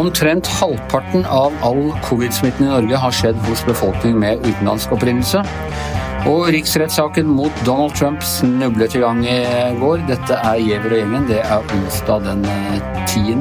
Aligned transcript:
Omtrent 0.00 0.46
halvparten 0.46 1.26
av 1.26 1.52
all 1.66 1.90
covid-smitten 2.06 2.66
i 2.66 2.70
Norge 2.70 2.96
har 3.02 3.10
skjedd 3.10 3.42
hos 3.48 3.64
befolkning 3.66 4.14
med 4.22 4.38
utenlandsk 4.46 4.94
opprinnelse. 4.94 5.42
Og 6.30 6.46
riksrettssaken 6.54 7.26
mot 7.26 7.62
Donald 7.66 7.98
Trump 7.98 8.22
snublet 8.22 8.94
i 8.94 9.02
gang 9.02 9.26
i 9.26 9.40
går. 9.82 10.06
Dette 10.14 10.38
er 10.38 10.62
Giæver 10.62 10.94
og 10.94 11.00
gjengen. 11.02 11.30
Det 11.34 11.42
er 11.42 11.72
onsdag 11.74 12.28
den 12.30 12.46
10. 13.06 13.40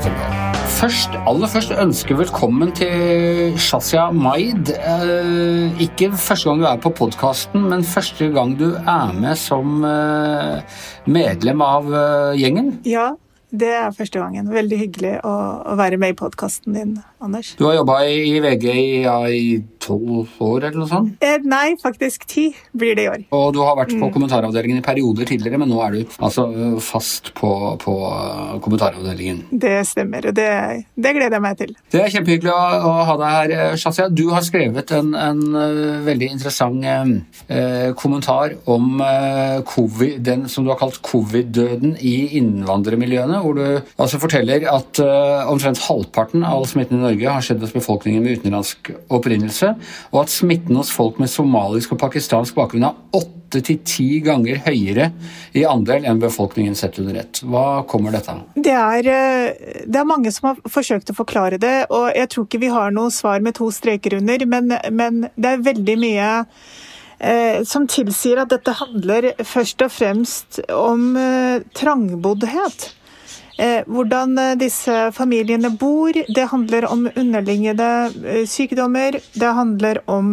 februar. 0.00 0.39
Først, 0.80 1.12
aller 1.28 1.48
først 1.52 1.74
ønske 1.76 2.14
velkommen 2.16 2.70
til 2.72 3.52
Shazia 3.60 4.06
Maid. 4.16 4.70
Eh, 4.72 5.82
ikke 5.84 6.06
første 6.16 6.48
gang 6.48 6.62
du 6.62 6.64
er 6.70 6.78
på 6.80 6.92
podkasten, 6.96 7.66
men 7.68 7.84
første 7.84 8.30
gang 8.32 8.54
du 8.56 8.70
er 8.78 9.12
med 9.12 9.36
som 9.36 9.84
eh, 9.84 10.80
medlem 11.04 11.60
av 11.60 11.92
eh, 11.92 12.40
gjengen. 12.40 12.72
Ja, 12.88 13.10
det 13.52 13.74
er 13.76 13.92
første 13.92 14.22
gangen. 14.24 14.48
Veldig 14.48 14.78
hyggelig 14.86 15.12
å, 15.20 15.34
å 15.68 15.76
være 15.76 16.00
med 16.00 16.14
i 16.14 16.18
podkasten 16.22 16.78
din, 16.78 16.96
Anders. 17.20 17.54
Du 17.58 17.66
har 17.68 17.74
jobba 17.80 18.00
i, 18.08 18.40
VG 18.40 18.64
i, 18.72 19.02
ja, 19.04 19.18
i 19.28 19.60
tolv 19.80 20.28
år, 20.40 20.66
eller 20.68 20.78
noe 20.80 20.88
sånt? 20.88 21.16
Eh, 21.24 21.40
nei, 21.48 21.74
faktisk 21.80 22.26
ti 22.28 22.46
blir 22.76 22.96
det 22.96 23.04
i 23.06 23.10
år. 23.10 23.24
Og 23.36 23.52
du 23.56 23.60
har 23.64 23.76
vært 23.78 23.92
på 23.94 24.08
mm. 24.08 24.12
kommentaravdelingen 24.14 24.80
i 24.80 24.84
perioder 24.84 25.28
tidligere, 25.28 25.60
men 25.60 25.70
nå 25.72 25.80
er 25.84 25.96
du 25.96 26.14
altså 26.20 26.46
fast 26.84 27.32
på, 27.36 27.50
på 27.80 27.94
kommentaravdelingen? 28.64 29.42
Det 29.50 29.74
stemmer, 29.88 30.30
og 30.30 30.36
det, 30.36 30.48
det, 30.94 31.14
gleder 31.16 31.38
jeg 31.38 31.44
meg 31.44 31.58
til. 31.60 31.74
Det 31.92 32.02
er 32.02 32.14
kjempehyggelig 32.14 32.52
å, 32.54 32.60
å 32.90 32.94
ha 33.08 33.16
deg 33.20 33.36
her, 33.36 33.54
eh, 33.56 33.76
Shazia. 33.80 34.08
Du 34.12 34.26
har 34.34 34.44
skrevet 34.46 34.94
en, 34.96 35.12
en 35.18 35.42
uh, 35.56 36.00
veldig 36.06 36.30
interessant 36.36 36.68
eh, 36.80 37.90
kommentar 37.98 38.54
om 38.70 39.00
eh, 39.04 39.60
COVID, 39.68 40.18
den 40.24 40.46
som 40.50 40.64
du 40.64 40.72
har 40.72 40.80
kalt 40.80 41.00
covid-døden 41.04 41.96
i 42.00 42.14
innvandrermiljøene 42.40 43.40
hvor 43.44 43.56
du 43.56 43.64
altså 44.00 44.20
forteller 44.22 44.64
at 44.70 45.00
omtrent 45.50 45.80
halvparten 45.86 46.44
av 46.46 46.60
all 46.60 46.68
smitten 46.68 46.98
i 46.98 47.02
Norge 47.02 47.09
har 47.18 47.42
skjedd 47.44 47.62
hos 47.64 47.74
befolkningen 47.74 48.22
med 48.24 48.38
utenlandsk 48.38 48.92
opprinnelse, 49.12 49.74
og 50.12 50.22
at 50.24 50.32
smitten 50.32 50.78
hos 50.78 50.92
folk 50.94 51.20
med 51.22 51.30
somalisk 51.32 51.94
og 51.94 52.00
pakistansk 52.02 52.56
bakgrunn 52.58 52.88
er 52.88 52.98
åtte 53.16 53.62
til 53.66 53.80
ti 53.86 54.08
ganger 54.22 54.60
høyere 54.62 55.08
i 55.58 55.64
andel 55.66 56.06
enn 56.06 56.20
befolkningen 56.22 56.76
sett 56.78 57.00
under 57.02 57.18
ett. 57.22 57.42
Hva 57.42 57.82
kommer 57.90 58.14
dette 58.14 58.34
av? 58.34 58.44
Det 58.54 58.76
eh, 58.76 59.82
det 59.86 59.98
er 59.98 60.06
mange 60.06 60.30
som 60.34 60.52
har 60.52 60.60
forsøkt 60.70 61.10
å 61.10 61.18
forklare 61.18 61.58
det, 61.58 61.88
og 61.90 62.12
jeg 62.14 62.30
tror 62.30 62.46
ikke 62.46 62.62
vi 62.62 62.70
har 62.70 62.94
noe 62.94 63.10
svar 63.14 63.42
med 63.42 63.58
to 63.58 63.72
streker 63.74 64.20
under, 64.20 64.46
men, 64.46 64.76
men 64.92 65.26
det 65.34 65.56
er 65.56 65.66
veldig 65.66 65.98
mye 66.04 66.30
eh, 67.18 67.60
som 67.66 67.90
tilsier 67.90 68.44
at 68.44 68.54
dette 68.54 68.78
handler 68.78 69.32
først 69.42 69.82
og 69.82 69.92
fremst 69.98 70.62
om 70.70 71.12
trangboddhet. 71.74 72.90
Eh, 73.60 73.82
hvordan 73.84 74.38
eh, 74.40 74.54
disse 74.56 74.94
familiene 75.12 75.68
bor. 75.76 76.16
Det 76.34 76.46
handler 76.48 76.86
om 76.88 77.04
underliggende 77.12 77.88
eh, 78.24 78.46
sykdommer. 78.48 79.18
Det 79.36 79.50
handler 79.56 80.00
om 80.08 80.30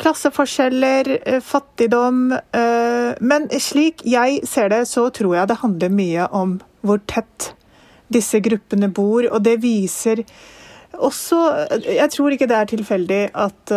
klasseforskjeller, 0.00 1.10
fattigdom. 1.44 2.32
Men 3.20 3.48
slik 3.60 4.00
jeg 4.08 4.40
ser 4.48 4.70
det, 4.72 4.86
så 4.88 5.08
tror 5.12 5.36
jeg 5.36 5.50
det 5.50 5.58
handler 5.60 5.92
mye 5.92 6.28
om 6.32 6.56
hvor 6.86 7.02
tett 7.10 7.50
disse 8.10 8.40
gruppene 8.42 8.88
bor, 8.88 9.26
og 9.28 9.42
det 9.44 9.60
viser 9.62 10.24
også 10.98 11.38
Jeg 11.84 12.10
tror 12.10 12.34
ikke 12.34 12.48
det 12.50 12.56
er 12.56 12.70
tilfeldig 12.70 13.20
at 13.38 13.72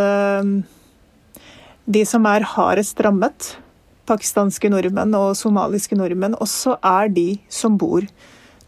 de 1.86 2.06
som 2.10 2.26
er 2.26 2.48
hardest 2.56 3.00
rammet, 3.06 3.52
pakistanske 4.10 4.72
nordmenn 4.72 5.14
og 5.16 5.36
somaliske 5.38 6.00
nordmenn, 6.00 6.40
også 6.42 6.80
er 6.82 7.12
de 7.14 7.28
som 7.52 7.78
bor 7.78 8.08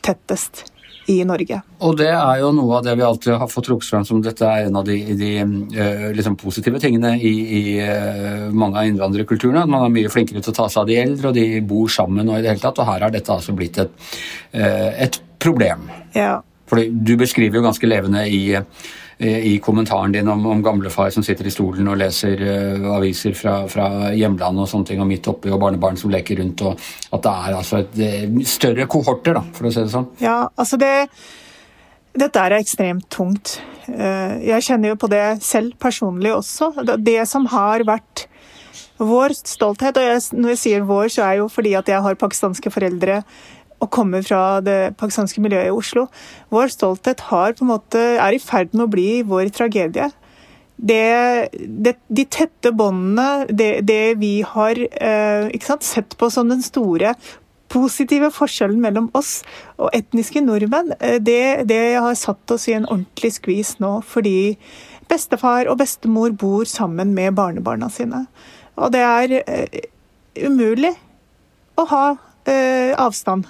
tettest 0.06 0.66
i 1.12 1.20
Norge. 1.28 1.60
Og 1.86 1.98
det 2.00 2.10
er 2.10 2.40
jo 2.42 2.50
noe 2.56 2.80
av 2.80 2.86
det 2.86 2.96
vi 2.98 3.06
alltid 3.06 3.36
har 3.38 3.50
fått 3.52 3.68
trukket 3.68 3.92
fram 3.92 4.06
som 4.08 4.24
dette 4.26 4.48
er 4.48 4.66
en 4.66 4.80
av 4.80 4.88
de, 4.88 4.98
de 5.20 5.32
uh, 5.44 6.08
liksom 6.18 6.38
positive 6.42 6.82
tingene 6.82 7.14
i, 7.20 7.34
i 7.60 7.64
uh, 7.78 8.48
mange 8.50 8.82
av 8.82 8.90
innvandrerkulturene. 8.90 9.68
At 9.68 9.72
man 9.72 9.86
er 9.86 9.94
mye 9.94 10.14
flinkere 10.14 10.42
til 10.42 10.56
å 10.56 10.58
ta 10.64 10.68
seg 10.72 10.82
av 10.82 10.90
de 10.90 10.98
eldre, 11.04 11.30
og 11.30 11.38
de 11.38 11.62
bor 11.68 11.94
sammen 11.94 12.26
og 12.26 12.40
i 12.40 12.42
det 12.42 12.56
hele 12.56 12.64
tatt. 12.64 12.82
Og 12.82 12.90
her 12.90 13.06
har 13.06 13.14
dette 13.14 13.38
altså 13.38 13.54
blitt 13.58 13.78
et, 13.86 13.94
uh, 14.58 14.92
et 15.06 15.22
problem. 15.38 15.86
Ja. 16.18 16.40
Fordi 16.66 16.90
du 16.90 17.14
beskriver 17.22 17.62
jo 17.62 17.68
ganske 17.68 17.90
levende 17.92 18.26
i 18.26 18.46
Eh, 18.58 18.64
i 19.18 19.60
kommentaren 19.64 20.12
din 20.12 20.28
om, 20.28 20.46
om 20.46 20.64
gamlefar 20.64 21.10
som 21.10 21.24
sitter 21.24 21.48
i 21.48 21.54
stolen 21.54 21.88
og 21.88 22.00
leser 22.02 22.42
uh, 22.42 22.90
aviser 22.98 23.36
fra, 23.38 23.62
fra, 23.72 24.12
hjemlandet 24.12 24.66
og 24.66 24.70
sånne 24.72 24.90
ting, 24.90 25.00
og 25.00 25.08
midt 25.08 25.30
oppi, 25.32 25.54
og 25.54 25.62
barnebarn 25.62 26.00
som 26.00 26.12
leker 26.12 26.42
rundt, 26.42 26.66
og 26.68 26.76
at 27.16 27.24
det 27.24 27.34
er 27.48 27.58
altså 27.62 27.80
et, 27.80 27.98
uh, 28.04 28.44
større 28.50 28.88
kohorter, 28.92 29.40
da, 29.40 29.46
for 29.56 29.70
å 29.70 29.72
si 29.72 29.86
det 29.86 29.94
sånn. 29.94 30.10
Ja, 30.24 30.42
altså 30.60 30.80
det 30.82 30.94
dette 32.16 32.40
er 32.40 32.56
ekstremt 32.56 33.10
tungt. 33.12 33.58
Jeg 33.86 34.64
kjenner 34.64 34.94
jo 34.94 35.00
på 35.02 35.10
det 35.12 35.44
selv 35.44 35.74
personlig 35.84 36.32
også. 36.32 36.70
Det 37.04 37.18
som 37.28 37.44
har 37.52 37.84
vært 37.84 38.24
vår 38.98 39.36
stolthet, 39.36 39.98
og 40.00 40.40
når 40.40 40.54
jeg 40.54 40.62
sier 40.62 40.86
vår, 40.88 41.10
så 41.12 41.26
er 41.26 41.42
jo 41.42 41.50
fordi 41.52 41.74
at 41.76 41.92
jeg 41.92 42.00
har 42.06 42.16
pakistanske 42.20 42.72
foreldre 42.72 43.20
og 43.86 43.94
kommer 43.94 44.26
fra 44.26 44.60
det 44.66 44.96
pakistanske 45.00 45.44
miljøet 45.44 45.70
i 45.70 45.76
Oslo. 45.76 46.08
Vår 46.54 46.74
stolthet 46.74 47.28
har 47.30 47.56
på 47.56 47.66
en 47.66 47.74
måte, 47.76 48.04
er 48.18 48.36
i 48.36 48.42
ferd 48.42 48.74
med 48.74 48.88
å 48.88 48.92
bli 48.92 49.10
vår 49.28 49.52
tragedie. 49.56 50.12
Det, 50.76 51.02
det, 51.56 51.96
de 52.12 52.26
tette 52.28 52.74
båndene, 52.76 53.46
det, 53.48 53.86
det, 53.88 54.18
vi 54.20 54.42
har 54.44 54.76
eh, 54.76 55.48
sant, 55.64 55.86
sett 55.88 56.18
på 56.20 56.28
som 56.34 56.52
den 56.52 56.66
store 56.66 57.14
positive 57.72 58.30
forskjellen 58.34 58.82
mellom 58.84 59.08
oss 59.18 59.40
og 59.80 59.90
etniske 59.96 60.44
nordmenn, 60.44 60.94
eh, 61.00 61.18
det, 61.24 61.68
det 61.72 61.96
har 61.96 62.20
satt 62.20 62.52
oss 62.52 62.68
i 62.70 62.76
en 62.76 62.88
ordentlig 62.90 63.36
skvis 63.38 63.78
nå. 63.84 63.98
Fordi 64.06 64.56
bestefar 65.12 65.70
og 65.72 65.80
bestemor 65.80 66.36
bor 66.36 66.68
sammen 66.70 67.14
med 67.16 67.38
barnebarna 67.38 67.90
sine. 67.94 68.26
Og 68.76 68.92
det 68.96 69.04
er 69.06 69.40
eh, 69.46 69.84
umulig 70.44 70.92
å 71.80 71.88
ha 71.92 72.06
eh, 72.50 72.92
avstand 73.00 73.48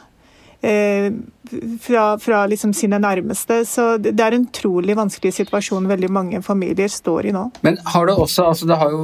fra, 1.82 2.20
fra 2.20 2.46
liksom 2.50 2.74
sine 2.74 3.00
nærmeste. 3.02 3.66
Så 3.70 3.98
det 4.02 4.20
er 4.20 4.32
en 4.36 4.48
utrolig 4.48 4.96
vanskelig 4.98 5.34
situasjon 5.38 5.88
veldig 5.90 6.10
mange 6.14 6.42
familier 6.46 6.88
står 6.92 7.26
i 7.30 7.32
nå. 7.36 7.44
Men 7.66 7.78
har 7.94 8.06
det 8.10 8.16
også, 8.18 8.42
altså 8.52 8.66
det 8.70 8.78
har 8.82 8.90
jo, 8.94 9.02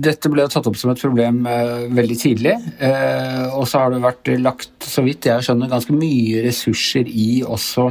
Dette 0.00 0.30
ble 0.32 0.42
jo 0.46 0.52
tatt 0.52 0.68
opp 0.68 0.78
som 0.80 0.90
et 0.92 1.02
problem 1.02 1.36
eh, 1.48 1.80
veldig 1.96 2.18
tidlig. 2.20 2.54
Eh, 2.80 3.46
og 3.52 3.64
så 3.68 3.74
har 3.84 3.88
det 3.94 4.04
vært 4.04 4.26
lagt, 4.40 4.74
så 4.84 5.00
vidt 5.06 5.26
jeg 5.28 5.44
skjønner, 5.44 5.72
ganske 5.72 5.94
mye 5.96 6.36
ressurser 6.46 7.04
i 7.08 7.44
også 7.44 7.82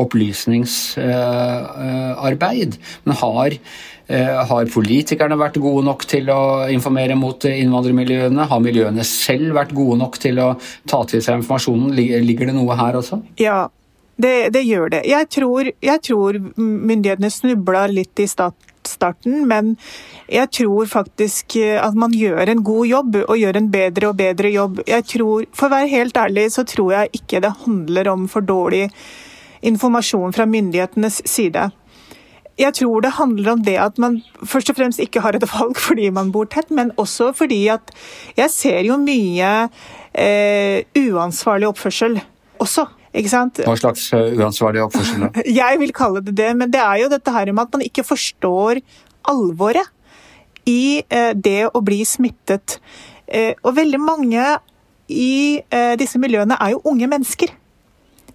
opplysningsarbeid. 0.00 2.70
Eh, 2.74 2.78
Men 3.04 3.14
har 3.22 3.50
Eh, 3.54 3.58
har 4.08 4.68
politikerne 4.68 5.38
vært 5.40 5.56
gode 5.64 5.84
nok 5.86 6.02
til 6.08 6.28
å 6.28 6.66
informere 6.72 7.16
mot 7.16 7.46
innvandrermiljøene? 7.48 8.48
Har 8.50 8.60
miljøene 8.60 9.06
selv 9.08 9.54
vært 9.56 9.72
gode 9.76 9.96
nok 10.02 10.18
til 10.20 10.42
å 10.44 10.50
ta 10.90 11.00
til 11.08 11.22
seg 11.24 11.40
informasjonen? 11.40 11.94
Ligger 11.96 12.50
det 12.50 12.56
noe 12.58 12.76
her 12.76 12.98
også? 13.00 13.22
Ja, 13.40 13.62
det, 14.16 14.52
det 14.54 14.62
gjør 14.62 14.92
det. 14.92 15.02
Jeg 15.10 15.28
tror, 15.32 15.70
jeg 15.82 16.02
tror 16.06 16.38
myndighetene 16.60 17.30
snubla 17.32 17.86
litt 17.90 18.20
i 18.22 18.28
starten, 18.28 19.40
men 19.50 19.74
jeg 20.30 20.50
tror 20.54 20.86
faktisk 20.90 21.56
at 21.58 21.98
man 21.98 22.14
gjør 22.14 22.52
en 22.52 22.62
god 22.66 22.86
jobb, 22.86 23.20
og 23.24 23.38
gjør 23.40 23.58
en 23.58 23.70
bedre 23.72 24.10
og 24.12 24.18
bedre 24.20 24.52
jobb. 24.54 24.82
Jeg 24.86 25.06
tror, 25.16 25.46
For 25.52 25.68
å 25.68 25.74
være 25.74 25.92
helt 25.96 26.16
ærlig, 26.16 26.50
så 26.54 26.66
tror 26.68 26.92
jeg 26.92 27.22
ikke 27.22 27.42
det 27.42 27.56
handler 27.64 28.12
om 28.12 28.28
for 28.30 28.46
dårlig 28.46 28.90
informasjon 29.64 30.34
fra 30.36 30.46
myndighetenes 30.46 31.22
side. 31.24 31.70
Jeg 32.60 32.74
tror 32.78 33.02
det 33.02 33.14
handler 33.16 33.52
om 33.56 33.62
det 33.66 33.74
at 33.82 33.96
man 33.98 34.20
først 34.46 34.70
og 34.70 34.76
fremst 34.78 35.02
ikke 35.02 35.22
har 35.24 35.34
et 35.34 35.46
valg 35.50 35.78
fordi 35.80 36.10
man 36.14 36.30
bor 36.34 36.46
tett, 36.50 36.70
men 36.70 36.92
også 37.00 37.32
fordi 37.34 37.64
at 37.74 37.90
jeg 38.38 38.52
ser 38.54 38.84
jo 38.86 38.98
mye 39.00 39.50
eh, 40.14 40.84
uansvarlig 40.98 41.70
oppførsel 41.72 42.20
også. 42.62 42.86
Ikke 43.14 43.30
sant? 43.30 43.60
Hva 43.62 43.74
slags 43.78 44.06
eh, 44.14 44.34
uansvarlig 44.38 44.82
oppførsel? 44.82 45.26
da? 45.26 45.42
Jeg 45.62 45.78
vil 45.82 45.94
kalle 45.94 46.22
det 46.24 46.34
det, 46.38 46.50
men 46.58 46.70
det 46.74 46.82
er 46.82 47.04
jo 47.04 47.10
dette 47.12 47.34
her 47.34 47.50
med 47.52 47.66
at 47.66 47.76
man 47.76 47.84
ikke 47.86 48.06
forstår 48.06 48.80
alvoret 49.30 49.90
i 50.66 51.02
eh, 51.02 51.32
det 51.34 51.68
å 51.70 51.82
bli 51.84 52.00
smittet. 52.08 52.78
Eh, 53.26 53.52
og 53.62 53.76
veldig 53.76 54.00
mange 54.02 54.46
i 55.10 55.60
eh, 55.62 55.94
disse 56.00 56.18
miljøene 56.18 56.58
er 56.58 56.74
jo 56.74 56.82
unge 56.90 57.08
mennesker. 57.10 57.52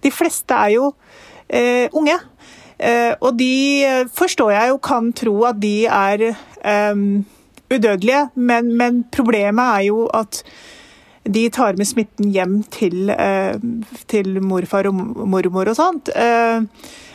De 0.00 0.12
fleste 0.14 0.56
er 0.56 0.76
jo 0.78 0.92
eh, 1.48 1.88
unge. 1.92 2.16
Eh, 2.80 3.12
og 3.20 3.36
de 3.38 3.52
eh, 3.84 4.08
forstår 4.08 4.54
jeg 4.54 4.72
jo 4.72 4.80
kan 4.82 5.12
tro 5.16 5.34
at 5.48 5.60
de 5.60 5.74
er 5.84 6.30
um, 6.92 7.24
udødelige, 7.70 8.30
men, 8.34 8.72
men, 8.76 9.04
problemet 9.12 9.64
er 9.64 9.86
jo 9.90 10.06
at 10.16 10.42
de 11.28 11.44
tar 11.52 11.76
med 11.76 11.86
smitten 11.86 12.30
hjem 12.32 12.62
til, 12.72 13.12
uh, 13.12 13.60
til 14.08 14.40
morfar 14.42 14.88
og 14.88 14.96
mormor 15.28 15.68
og 15.68 15.76
sånt. 15.76 16.08
Uh, 16.16 16.64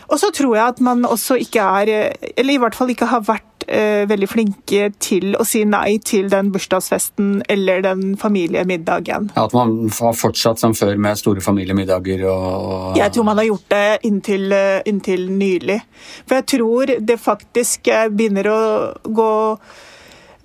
og 0.06 0.22
så 0.22 0.30
tror 0.30 0.54
jeg 0.56 0.68
at 0.76 0.82
man 0.86 1.06
også 1.10 1.40
ikke 1.42 1.60
er, 1.60 2.14
eller 2.38 2.54
i 2.54 2.62
hvert 2.62 2.78
fall 2.78 2.94
ikke 2.94 3.10
har 3.10 3.26
vært 3.26 3.55
eh, 3.68 4.06
veldig 4.10 4.28
flinke 4.30 4.90
til 5.02 5.36
å 5.40 5.46
si 5.48 5.64
nei 5.68 5.98
til 6.06 6.30
den 6.32 6.52
bursdagsfesten 6.54 7.44
eller 7.52 7.82
den 7.86 8.16
familiemiddagen. 8.20 9.32
Ja, 9.36 9.46
at 9.46 9.56
man 9.56 9.90
har 9.90 10.18
fortsatt 10.18 10.62
som 10.62 10.76
før 10.78 10.96
med 11.02 11.20
store 11.20 11.44
familiemiddager 11.44 12.26
og 12.32 13.00
Jeg 13.00 13.14
tror 13.16 13.28
man 13.30 13.42
har 13.42 13.50
gjort 13.50 13.70
det 13.74 14.00
inntil, 14.10 14.52
eh, 14.52 14.82
inntil 14.86 15.30
nylig. 15.32 15.80
For 16.26 16.40
jeg 16.40 16.48
tror 16.56 16.94
det 17.00 17.20
faktisk 17.22 17.88
eh, 17.88 18.10
begynner 18.10 18.52
å 18.52 18.62
gå 19.04 19.32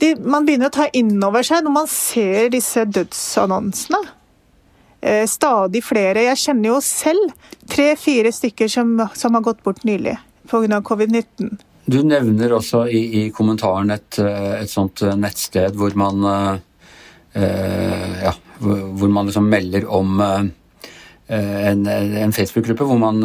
de, 0.00 0.14
Man 0.24 0.46
begynner 0.46 0.70
å 0.70 0.72
ta 0.72 0.88
inn 0.96 1.12
over 1.22 1.44
seg 1.44 1.64
når 1.64 1.74
man 1.74 1.86
ser 1.90 2.48
disse 2.54 2.86
dødsannonsene. 2.88 4.00
Eh, 5.00 5.26
stadig 5.28 5.82
flere. 5.84 6.24
Jeg 6.28 6.40
kjenner 6.40 6.74
jo 6.74 6.80
selv 6.84 7.32
tre-fire 7.68 8.32
stykker 8.32 8.68
som, 8.68 8.96
som 9.14 9.36
har 9.36 9.44
gått 9.44 9.62
bort 9.64 9.84
nylig 9.84 10.16
pga. 10.50 10.80
covid-19. 10.80 11.58
Du 11.84 12.02
nevner 12.06 12.52
også 12.54 12.84
i, 12.88 13.00
i 13.20 13.22
kommentaren 13.34 13.90
et, 13.94 14.18
et, 14.20 14.70
sånt 14.70 15.02
nettsted 15.18 15.76
hvor 15.78 15.94
man 15.98 16.26
eh, 17.34 18.18
ja, 18.26 18.34
hvor 18.60 19.08
man 19.10 19.30
liksom 19.30 19.48
melder 19.50 19.86
om 19.88 20.20
eh, 20.20 20.44
en, 21.30 21.86
en 21.86 22.34
Facebook-gruppe 22.34 22.84
hvor 22.86 22.98
man 23.00 23.22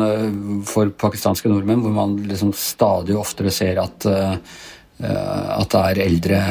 for 0.70 0.94
pakistanske 0.94 1.50
nordmenn 1.50 1.82
hvor 1.84 1.94
man 1.94 2.16
liksom 2.30 2.54
stadig 2.56 3.18
oftere 3.18 3.54
ser 3.54 3.82
at, 3.82 4.06
at 4.06 5.72
det 5.74 5.82
er 5.82 6.02
eldre 6.06 6.42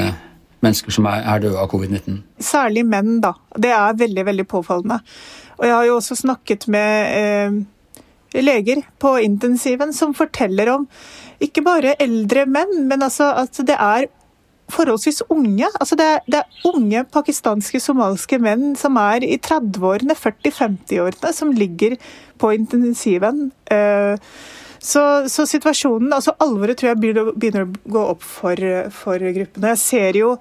mennesker 0.64 0.94
som 0.94 1.08
er, 1.10 1.22
er 1.22 1.44
døde 1.44 1.60
av 1.60 1.68
covid-19. 1.72 2.20
Særlig 2.42 2.84
menn, 2.88 3.18
da. 3.24 3.34
Det 3.60 3.72
er 3.74 4.00
veldig, 4.00 4.26
veldig 4.30 4.46
påfallende. 4.50 5.00
Og 5.58 5.66
jeg 5.68 5.76
har 5.76 5.88
jo 5.88 5.96
også 5.98 6.18
snakket 6.18 6.66
med 6.72 7.14
eh, 7.18 7.58
leger 8.42 8.82
på 8.98 9.14
intensiven 9.22 9.92
som 9.94 10.14
forteller 10.16 10.72
om 10.72 10.88
ikke 11.44 11.62
bare 11.66 11.94
eldre 12.02 12.46
menn, 12.50 12.86
men 12.88 13.04
altså 13.04 13.30
at 13.44 13.58
det 13.66 13.76
er 13.78 14.08
forholdsvis 14.72 15.22
unge. 15.28 15.68
Altså 15.80 15.96
det, 15.98 16.06
er, 16.08 16.20
det 16.26 16.40
er 16.40 16.70
unge 16.70 17.04
pakistanske, 17.12 17.80
somaliske 17.82 18.38
menn 18.42 18.72
som 18.80 18.96
er 19.00 19.26
i 19.26 19.36
30-årene, 19.38 20.16
40-50-årene, 20.16 21.32
som 21.36 21.52
ligger 21.52 21.96
på 22.40 22.52
intensiven. 22.56 23.50
Eh, 23.70 24.16
så, 24.84 25.04
så, 25.28 25.46
situasjonen, 25.48 26.12
altså 26.12 26.34
alvoret 26.44 26.78
tror 26.80 26.92
jeg 26.92 27.00
begynner 27.00 27.64
å 27.64 27.70
gå 27.92 28.02
opp 28.14 28.24
for, 28.24 28.60
for 28.92 29.22
gruppene. 29.22 29.72
Jeg 29.74 29.80
ser 29.80 30.18
jo 30.20 30.34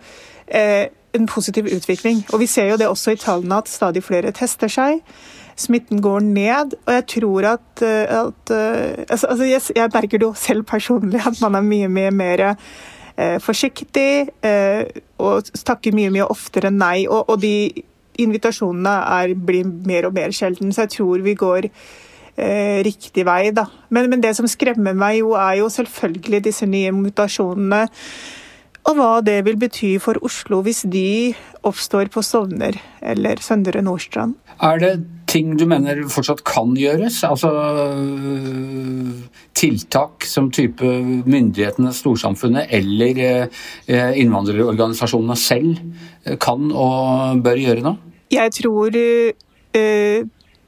eh, 0.47 0.89
en 1.15 1.29
positiv 1.29 1.69
utvikling, 1.71 2.23
og 2.33 2.41
vi 2.41 2.49
ser 2.51 2.73
jo 2.73 2.79
det 2.79 2.89
også 2.89 3.13
i 3.13 3.21
tallene 3.21 3.61
at 3.61 3.71
stadig 3.71 4.03
flere 4.03 4.33
tester 4.35 4.71
seg. 4.71 4.99
Smitten 5.59 6.01
går 6.01 6.25
ned, 6.25 6.73
og 6.85 6.93
jeg 6.97 7.05
tror 7.17 7.47
at, 7.53 7.83
eh, 7.85 8.09
at 8.09 8.53
eh, 8.53 9.05
altså, 9.09 9.27
altså 9.27 9.47
jeg, 9.47 9.61
jeg, 9.75 9.93
merker 9.93 10.17
det 10.17 10.27
jo 10.27 10.33
selv 10.37 10.65
personlig 10.69 11.21
at 11.21 11.39
man 11.43 11.59
er 11.59 11.65
mye, 11.67 11.89
mye 11.91 12.11
mer 12.11 12.45
eh, 12.49 13.39
forsiktig 13.43 14.29
eh, 14.45 15.01
og 15.21 15.51
takker 15.65 15.95
mye, 15.95 16.13
mye 16.13 16.29
oftere 16.29 16.73
nei. 16.73 17.05
Og, 17.07 17.29
og 17.29 17.41
de 17.43 17.83
invitasjonene 18.21 18.95
er, 19.19 19.35
blir 19.37 19.65
mer 19.65 20.09
og 20.09 20.17
mer 20.17 20.33
sjelden, 20.35 20.73
så 20.73 20.85
jeg 20.85 20.97
tror 20.97 21.23
vi 21.25 21.35
går 21.37 21.69
eh, 21.69 22.81
riktig 22.85 23.25
vei. 23.27 23.51
Da. 23.55 23.67
Men, 23.89 24.09
men, 24.11 24.21
det 24.23 24.35
som 24.37 24.49
skremmer 24.49 24.95
meg, 24.97 25.19
jo, 25.21 25.33
er 25.37 25.59
jo 25.61 25.69
selvfølgelig 25.73 26.43
disse 26.49 26.69
nye 26.69 26.93
mutasjonene. 26.95 27.87
Og 28.83 28.97
hva 28.99 29.11
det 29.23 29.37
vil 29.47 29.55
bety 29.59 29.95
for 30.03 30.19
Oslo 30.27 30.59
hvis 30.65 30.83
de 30.91 31.31
oppstår 31.63 32.09
på 32.11 32.23
Stovner 32.25 32.75
eller 32.99 33.39
Søndre 33.39 33.79
Nordstrand. 33.85 34.35
Er 34.59 34.81
det 34.81 34.91
ting 35.33 35.55
du 35.57 35.65
mener 35.69 36.03
fortsatt 36.13 36.43
kan 36.47 36.75
gjøres? 36.77 37.23
Altså 37.27 37.49
tiltak 39.57 40.27
som 40.29 40.51
type 40.53 40.85
myndighetene, 41.25 41.93
storsamfunnet 41.95 42.71
eller 42.73 43.23
eh, 43.25 44.13
innvandrerorganisasjonene 44.21 45.37
selv 45.39 46.37
kan 46.43 46.69
og 46.71 47.43
bør 47.43 47.65
gjøre 47.65 47.85
nå? 47.85 47.97
Jeg 48.33 48.53
tror 48.55 48.95
uh, 48.97 50.23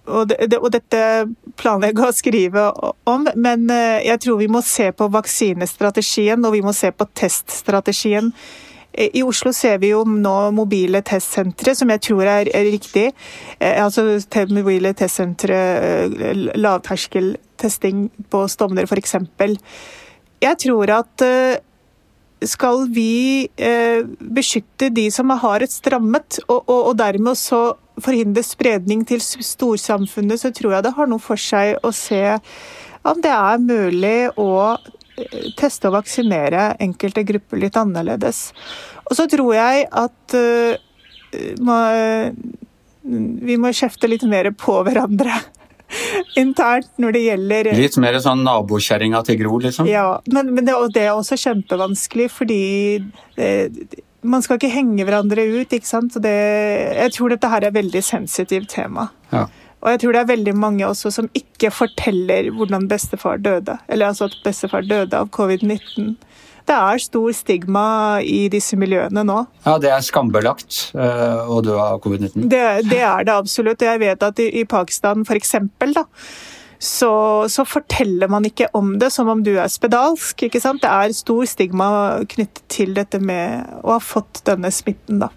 og, 0.05 0.29
det, 0.29 0.57
og, 0.59 0.69
dette 0.73 1.01
planlegger 1.57 2.05
jeg 2.05 2.13
å 2.13 2.17
skrive 2.19 2.65
om, 3.09 3.25
men 3.41 3.65
eh, 3.73 4.03
jeg 4.05 4.21
tror 4.21 4.37
vi 4.37 4.49
må 4.51 4.61
se 4.65 4.91
på 4.93 5.07
vaksinestrategien 5.13 6.45
og 6.45 6.53
vi 6.53 6.61
må 6.65 6.73
se 6.77 6.91
på 6.93 7.07
teststrategien. 7.17 8.29
I 8.95 9.23
Oslo 9.27 9.51
ser 9.55 9.79
vi 9.83 9.91
jo 9.91 10.03
nå 10.07 10.35
mobile 10.55 11.01
testsentre, 11.05 11.75
som 11.75 11.91
jeg 11.91 12.03
tror 12.07 12.29
er, 12.31 12.51
riktig. 12.69 13.09
Eh, 13.59 13.83
altså 13.83 14.19
mobile 14.55 14.93
testsentre, 14.95 15.59
eh, 15.59 16.43
lavterskeltesting 16.55 18.07
på 18.31 18.45
Stovner 18.51 18.87
f.eks. 18.87 19.17
Jeg 20.43 20.59
tror 20.61 20.91
at 21.01 21.23
skal 22.45 22.83
vi 22.93 23.47
beskytte 24.19 24.91
de 24.93 25.07
som 25.11 25.31
har 25.31 25.63
et 25.63 25.71
strammet, 25.71 26.39
og, 26.45 26.59
og, 26.67 26.81
og 26.91 26.97
dermed 26.99 27.39
så 27.39 27.61
forhindre 28.03 28.43
spredning 28.43 29.05
til 29.07 29.23
storsamfunnet, 29.23 30.41
så 30.41 30.51
tror 30.53 30.75
jeg 30.75 30.85
det 30.85 30.95
har 30.97 31.09
noe 31.09 31.23
for 31.23 31.39
seg 31.39 31.79
å 31.83 31.91
se 31.95 32.21
om 33.05 33.21
det 33.21 33.31
er 33.31 33.61
mulig 33.61 34.19
å 34.41 34.51
eh, 34.73 34.93
teste 35.59 35.89
og 35.89 35.97
vaksinere 35.99 36.73
enkelte 36.83 37.23
grupper 37.27 37.61
litt 37.61 37.77
annerledes. 37.79 38.49
Og 39.05 39.17
så 39.17 39.27
tror 39.31 39.53
jeg 39.55 39.87
at 39.91 40.37
uh, 40.37 40.77
må, 41.63 41.77
vi 43.03 43.59
må 43.61 43.73
kjefte 43.75 44.09
litt 44.11 44.25
mer 44.29 44.51
på 44.57 44.79
hverandre 44.87 45.35
internt 46.41 46.89
når 47.01 47.15
det 47.15 47.23
gjelder 47.25 47.71
Litt 47.77 47.99
mer 48.01 48.17
sånn 48.23 48.43
nabokjerringa 48.47 49.21
til 49.27 49.39
Gro, 49.43 49.59
liksom? 49.63 49.89
Ja, 49.89 50.07
men, 50.31 50.53
men 50.55 50.67
det, 50.67 50.75
det, 50.95 51.05
er 51.05 51.13
også 51.13 51.37
kjempevanskelig, 51.39 52.29
fordi 52.33 52.63
det, 53.37 54.01
man 54.25 54.43
skal 54.43 54.59
ikke 54.59 54.73
henge 54.73 55.05
hverandre 55.05 55.45
ut. 55.45 55.73
ikke 55.73 55.87
sant? 55.87 56.17
Det, 56.21 56.33
jeg 56.97 57.13
tror 57.15 57.35
dette 57.35 57.51
her 57.51 57.63
er 57.63 57.71
et 57.71 57.77
veldig 57.77 58.01
sensitivt 58.05 58.71
tema. 58.73 59.09
Ja. 59.31 59.45
Og 59.85 59.93
jeg 59.93 60.01
tror 60.01 60.15
det 60.15 60.21
er 60.23 60.31
veldig 60.33 60.55
mange 60.57 60.87
også 60.87 61.11
som 61.13 61.27
ikke 61.37 61.69
forteller 61.69 62.49
hvordan 62.57 62.87
bestefar 62.89 63.37
døde. 63.37 63.77
Eller 63.87 64.09
altså 64.09 64.25
at 64.31 64.39
bestefar 64.43 64.81
døde 64.89 65.13
av 65.13 65.29
covid-19. 65.35 66.15
Det 66.65 66.73
er 66.73 67.01
stor 67.03 67.29
stigma 67.37 67.85
i 68.25 68.47
disse 68.49 68.73
miljøene 68.81 69.21
nå. 69.27 69.37
Ja, 69.67 69.75
det 69.77 69.91
er 69.93 70.01
skambelagt 70.01 70.79
uh, 70.97 71.45
å 71.45 71.59
dø 71.61 71.77
av 71.77 71.99
covid-19? 72.01 72.47
Det, 72.49 72.63
det, 72.89 73.03
er 73.05 73.27
det 73.27 73.35
absolutt. 73.35 73.85
Jeg 73.85 74.01
vet 74.01 74.25
at 74.25 74.41
i, 74.41 74.49
i 74.63 74.65
Pakistan 74.65 75.21
eksempel 75.37 75.93
da, 75.93 76.07
så, 76.81 77.45
så, 77.53 77.67
forteller 77.69 78.31
man 78.33 78.49
ikke 78.49 78.71
om 78.73 78.95
det 78.99 79.11
som 79.13 79.29
om 79.29 79.45
du 79.45 79.53
er 79.53 79.69
spedalsk. 79.69 80.47
ikke 80.49 80.63
sant? 80.63 80.81
Det 80.81 80.89
er 80.89 81.13
stor 81.13 81.45
stigma 81.45 81.87
knyttet 82.33 82.65
til 82.73 82.97
dette 82.97 83.21
med 83.21 83.69
å 83.83 83.99
ha 83.99 84.01
fått 84.01 84.41
denne 84.49 84.73
smitten, 84.73 85.21
da. 85.21 85.29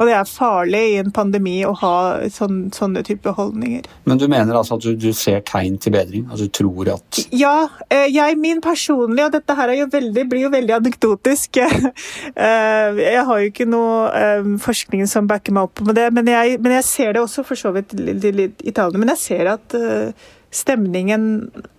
Og 0.00 0.08
det 0.08 0.14
er 0.16 0.28
farlig 0.28 0.80
i 0.94 0.98
en 1.02 1.10
pandemi 1.12 1.58
å 1.68 1.74
ha 1.82 1.94
sån, 2.32 2.70
sånne 2.72 3.02
type 3.04 3.34
holdninger. 3.36 3.84
Men 4.08 4.20
du 4.20 4.24
mener 4.32 4.56
altså 4.56 4.78
at 4.78 4.86
du, 4.86 4.94
du, 4.96 5.10
ser 5.16 5.42
tegn 5.44 5.76
til 5.82 5.92
bedring? 5.92 6.24
Altså 6.30 6.48
du 6.48 6.54
tror 6.56 6.88
at 6.94 7.20
Ja. 7.36 7.68
Eh, 7.92 8.08
jeg, 8.08 8.38
min 8.40 8.62
personlige, 8.64 9.28
og 9.28 9.34
dette 9.36 9.56
her 9.58 9.74
jo 9.76 9.90
veldig, 9.92 10.24
blir 10.30 10.46
jo 10.46 10.52
veldig 10.54 10.76
anekdotisk 10.78 11.60
eh, 11.60 13.00
Jeg 13.00 13.26
har 13.28 13.42
jo 13.42 13.50
ikke 13.52 13.68
noe 13.68 14.08
eh, 14.16 14.50
forskning 14.64 15.04
som 15.10 15.28
backer 15.28 15.52
meg 15.56 15.68
opp 15.68 15.84
med 15.84 16.00
det, 16.00 16.08
men 16.16 16.32
jeg, 16.32 16.56
men 16.64 16.78
jeg 16.78 16.88
ser 16.88 17.12
det 17.16 17.24
også 17.24 17.44
for 17.44 17.60
så 17.60 17.74
vidt 17.76 17.92
litt 18.00 18.64
i 18.64 18.72
tallene. 18.72 19.04
Men 19.04 19.12
jeg 19.12 19.24
ser 19.26 19.52
at 19.52 19.76
stemningen 20.50 21.28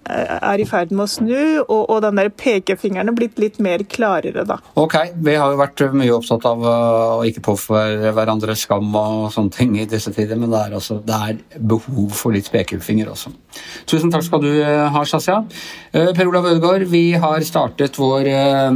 er 0.10 0.62
i 0.62 0.66
ferd 0.68 0.92
med 0.96 1.06
å 1.06 1.10
snu, 1.10 1.42
og, 1.62 1.84
og 1.86 2.02
den 2.06 2.18
der 2.20 2.32
pekefingeren 2.34 3.12
er 3.12 3.18
blitt 3.18 3.40
litt 3.42 3.60
mer 3.64 3.84
klarere, 3.90 4.44
da. 4.48 4.58
Ok, 4.80 4.96
vi 5.22 5.36
har 5.38 5.54
jo 5.54 5.60
vært 5.60 5.84
mye 5.94 6.16
opptatt 6.16 6.48
av 6.50 6.66
å 6.66 7.22
ikke 7.28 7.44
påføre 7.46 8.14
hverandre 8.16 8.56
skam 8.58 8.90
og 8.98 9.30
sånne 9.36 9.56
ting 9.56 9.78
i 9.80 9.88
disse 9.90 10.14
tider, 10.16 10.40
men 10.40 10.52
det 10.52 10.60
er, 10.66 10.76
altså, 10.80 11.00
det 11.06 11.20
er 11.28 11.40
behov 11.58 12.10
for 12.18 12.34
litt 12.36 12.50
pekefinger 12.52 13.12
også. 13.14 13.34
Tusen 13.90 14.12
takk 14.14 14.24
skal 14.26 14.42
du 14.44 14.50
eh, 14.52 14.88
ha, 14.94 15.04
Shazia. 15.08 15.42
Eh, 15.92 16.12
per 16.16 16.30
Olav 16.30 16.48
Ødegaard, 16.50 16.86
vi 16.92 17.14
har 17.20 17.44
startet 17.46 17.98
vår, 18.00 18.30
eh, 18.32 18.72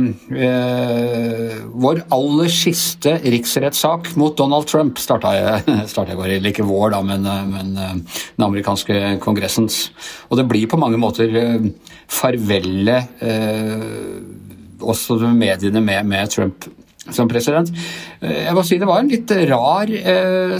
vår 1.71 2.03
aller 2.15 2.51
siste 2.51 3.17
riksrettssak 3.23 4.13
mot 4.19 4.35
Donald 4.37 4.67
Trump. 4.69 4.99
Starta 5.01 5.33
jeg, 5.35 5.63
starta 5.91 6.13
jeg 6.13 6.19
går, 6.21 6.35
ikke 6.51 6.67
vår, 6.67 6.91
da, 6.95 7.01
men, 7.05 7.25
men 7.49 7.73
den 7.75 8.45
amerikanske 8.45 9.17
kongressens. 9.23 9.89
Og 10.29 10.37
det 10.39 10.47
blir 10.49 10.67
på 10.69 10.79
mange 10.81 10.99
måter 11.01 11.14
eh, 11.23 11.67
farvelle 12.11 12.97
eh, 13.23 13.85
også 14.81 15.17
mediene 15.31 15.81
med, 15.83 16.05
med, 16.09 16.31
Trump 16.33 16.67
som 17.05 17.29
president. 17.29 17.71
Eh, 18.19 18.45
jeg 18.47 18.55
må 18.57 18.65
si 18.65 18.79
Det 18.81 18.89
var 18.89 19.01
en 19.01 19.11
litt 19.11 19.31
rar 19.51 19.91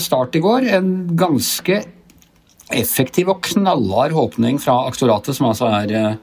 start 0.02 0.38
i 0.38 0.44
går. 0.44 0.70
En 0.78 0.92
ganske 1.18 1.82
effektiv 2.76 3.30
og 3.34 3.44
knallhard 3.46 4.16
åpning 4.18 4.60
fra 4.62 4.84
aktoratet, 4.90 5.36
som 5.38 5.52
altså 5.52 5.72
er 5.84 6.18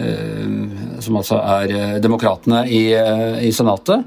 som 0.00 1.16
altså 1.18 1.36
er 1.42 1.98
demokratene 2.00 2.62
i, 2.72 2.94
i, 3.42 3.50
Senatet. 3.52 4.06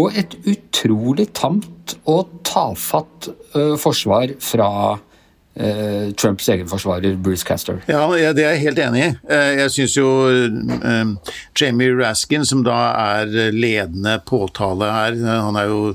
Og 0.00 0.14
et 0.16 0.38
utrolig 0.48 1.26
tamt 1.36 1.96
og 2.08 2.38
tafatt 2.46 3.28
forsvar 3.82 4.32
fra 4.40 4.70
eh, 5.56 6.12
Trumps 6.18 6.48
egen 6.48 6.68
forsvarer 6.70 7.16
Bruce 7.16 7.46
Castor. 7.46 7.80
Ja, 7.90 8.06
det 8.32 8.44
er 8.44 8.54
jeg 8.54 8.64
helt 8.66 8.82
enig 8.84 9.06
i. 9.06 9.10
Jeg 9.60 9.70
syns 9.74 9.96
jo 9.96 10.08
Jamie 11.60 11.94
Raskin, 11.98 12.44
som 12.48 12.64
da 12.66 12.78
er 13.18 13.52
ledende 13.54 14.18
påtale 14.26 14.90
her, 14.92 15.18
han 15.46 15.58
er 15.60 15.70
jo 15.70 15.94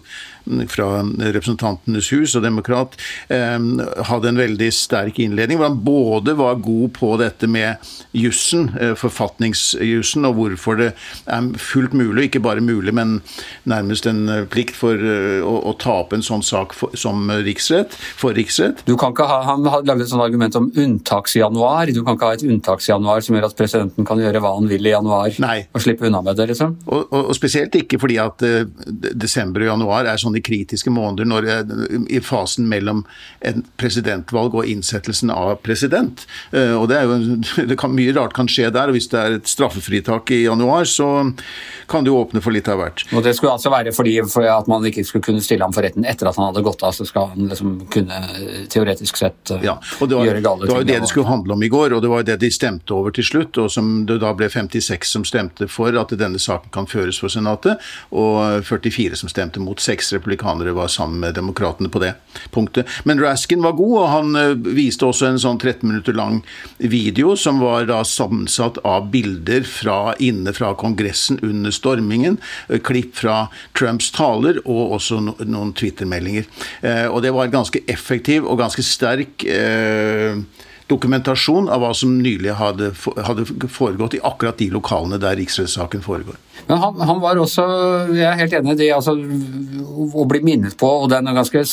fra 0.71 1.03
Representantenes 1.03 2.11
hus 2.13 2.35
og 2.37 2.45
demokrat, 2.45 2.97
hadde 3.29 4.31
en 4.31 4.39
veldig 4.39 4.69
sterk 4.73 5.19
innledning 5.21 5.59
hvor 5.59 5.69
han 5.69 5.79
både 5.85 6.35
var 6.39 6.59
god 6.63 6.93
på 6.95 7.11
dette 7.21 7.49
med 7.49 7.91
jussen, 8.15 8.69
forfatningsjussen, 8.99 10.27
og 10.27 10.37
hvorfor 10.39 10.79
det 10.79 10.89
er 11.29 11.49
fullt 11.59 11.95
mulig, 11.97 12.29
ikke 12.29 12.43
bare 12.43 12.63
mulig, 12.63 12.93
men 12.95 13.19
nærmest 13.69 14.07
en 14.09 14.23
plikt 14.51 14.77
for 14.77 14.97
å, 14.97 15.55
å 15.69 15.75
ta 15.79 15.99
opp 16.03 16.15
en 16.15 16.25
sånn 16.25 16.43
sak 16.45 16.75
for, 16.77 16.95
som 16.99 17.29
riksrett, 17.45 17.95
for 18.19 18.35
riksrett. 18.37 18.83
Du 18.87 18.95
kan 18.99 19.13
ikke 19.13 19.27
ha, 19.29 19.41
Han 19.49 19.65
lagde 19.65 20.03
et 20.03 20.11
sånt 20.11 20.23
argument 20.23 20.55
om 20.59 20.69
unntaksjanuar. 20.75 21.91
Du 21.95 22.01
kan 22.03 22.17
ikke 22.17 22.29
ha 22.31 22.37
et 22.37 22.45
unntaksjanuar 22.45 23.23
som 23.25 23.37
gjør 23.37 23.49
at 23.49 23.57
presidenten 23.59 24.07
kan 24.07 24.21
gjøre 24.21 24.41
hva 24.43 24.55
han 24.57 24.69
vil 24.69 24.85
i 24.85 24.93
januar 24.93 25.35
Nei. 25.41 25.57
og 25.73 25.83
slippe 25.83 26.07
unna 26.09 26.21
med 26.25 26.39
det. 26.39 26.49
liksom. 26.53 26.75
Og, 26.87 27.05
og, 27.07 27.29
og 27.31 27.37
spesielt 27.37 27.75
ikke 27.79 27.99
fordi 28.01 28.19
at 28.21 28.45
uh, 28.45 28.63
desember 29.13 29.65
og 29.65 29.73
januar 29.73 30.09
er 30.09 30.21
sånne 30.21 30.38
kritiske 30.45 30.91
måneder 30.93 31.27
når, 31.29 31.49
i 32.09 32.21
fasen 32.23 32.69
mellom 32.69 33.03
en 33.45 33.63
presidentvalg 33.79 34.55
og 34.55 34.69
innsettelsen 34.69 35.31
av 35.33 35.57
president. 35.65 36.25
Uh, 36.53 36.75
og 36.79 36.89
det 36.91 36.99
er 36.99 37.07
jo, 37.07 37.19
det 37.69 37.79
kan, 37.79 37.95
Mye 37.99 38.13
rart 38.15 38.35
kan 38.37 38.47
skje 38.49 38.69
der, 38.71 38.91
og 38.91 38.97
hvis 38.97 39.09
det 39.11 39.19
er 39.19 39.37
et 39.39 39.49
straffefritak 39.49 40.31
i 40.35 40.43
januar, 40.45 40.85
så 40.87 41.09
kan 41.89 42.05
det 42.05 42.13
jo 42.13 42.19
åpne 42.21 42.41
for 42.43 42.53
litt 42.55 42.69
av 42.69 42.79
hvert. 42.79 43.03
Og 43.13 43.23
Det 43.25 43.33
skulle 43.37 43.55
altså 43.57 43.71
være 43.73 43.93
fordi 43.95 44.15
for 44.29 44.45
at 44.47 44.69
man 44.71 44.85
ikke 44.85 45.03
skulle 45.07 45.25
kunne 45.25 45.43
stille 45.43 45.65
ham 45.65 45.73
for 45.75 45.85
retten 45.85 46.05
etter 46.07 46.29
at 46.29 46.37
han 46.37 46.51
hadde 46.51 46.63
gått 46.65 46.83
av, 46.85 46.93
så 46.95 47.07
skal 47.07 47.31
han 47.33 47.49
liksom 47.51 47.75
kunne 47.91 48.19
teoretisk 48.71 49.17
sett 49.19 49.53
ja, 49.63 49.75
og 49.99 50.09
det 50.09 50.17
var, 50.17 50.27
gjøre 50.29 50.43
gale 50.45 50.61
ting. 50.61 50.67
Det 50.67 50.75
var 50.75 50.83
jo 50.83 50.89
det 50.89 50.99
det 51.03 51.11
skulle 51.11 51.29
handle 51.29 51.55
om 51.57 51.65
i 51.65 51.71
går, 51.71 51.95
og 51.97 52.03
det 52.03 52.11
var 52.11 52.23
jo 52.23 52.29
det 52.29 52.37
de 52.43 52.51
stemte 52.53 52.95
over 52.95 53.15
til 53.15 53.25
slutt, 53.25 53.57
og 53.61 53.71
som 53.73 53.91
det 54.09 54.19
da 54.23 54.33
ble 54.37 54.49
56 54.51 55.09
som 55.09 55.25
stemte 55.27 55.67
for 55.71 55.95
at 55.99 56.13
denne 56.19 56.41
saken 56.41 56.71
kan 56.75 56.87
føres 56.89 57.19
for 57.21 57.33
Senatet, 57.33 57.81
og 58.11 58.63
44 58.67 59.19
som 59.19 59.31
stemte 59.31 59.61
mot. 59.63 59.79
Seks 59.79 60.13
republikanere 60.13 60.28
var 60.37 60.87
sammen 60.87 61.19
med 61.19 61.35
demokratene 61.35 61.89
på 61.89 61.99
det 61.99 62.13
punktet. 62.51 62.87
Men 63.03 63.19
Raskin 63.19 63.63
var 63.63 63.73
god, 63.73 63.95
og 63.97 64.09
han 64.09 64.61
viste 64.75 65.05
også 65.05 65.27
en 65.29 65.39
sånn 65.39 65.59
13 65.59 65.87
minutter 65.87 66.13
lang 66.13 66.41
video 66.77 67.35
som 67.35 67.59
var 67.59 67.85
da 67.89 68.03
sammensatt 68.03 68.77
av 68.83 69.09
bilder 69.11 69.63
fra 69.63 70.15
inne 70.19 70.53
fra 70.53 70.73
Kongressen 70.75 71.39
under 71.41 71.71
stormingen, 71.71 72.37
klipp 72.83 73.15
fra 73.15 73.47
Trumps 73.77 74.11
taler 74.11 74.61
og 74.65 74.97
også 74.99 75.19
noen 75.23 75.73
Twitter-meldinger. 75.73 76.45
Og 77.09 77.21
det 77.23 77.33
var 77.35 77.51
ganske 77.53 77.81
effektiv 77.87 78.45
og 78.45 78.59
ganske 78.61 78.83
sterk 78.85 79.45
eh, 79.47 80.37
dokumentasjon 80.89 81.69
av 81.69 81.83
hva 81.83 81.93
som 81.97 82.17
nylig 82.21 82.55
hadde, 82.57 82.91
foregått 82.97 84.17
i 84.17 84.23
akkurat 84.25 84.57
de 84.59 84.69
lokalene 84.73 85.19
der 85.21 85.37
riksrettssaken 85.39 86.01
foregår. 86.05 86.37
Men 86.67 86.77
han, 86.77 86.97
han, 87.01 87.19
var 87.21 87.39
også, 87.39 87.63
jeg 88.13 88.25
er 88.27 88.39
helt 88.41 88.53
enig 88.57 88.75
i 88.75 88.79
det, 88.83 88.89
altså, 88.93 89.15
å 89.15 90.25
bli 90.29 90.41
minnet 90.45 90.75
på, 90.79 90.89
og 91.03 91.07
den 91.09 91.29
er 91.29 91.37
ganske 91.37 91.63